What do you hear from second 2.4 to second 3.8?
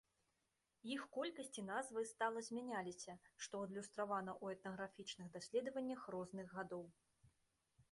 змяняліся, што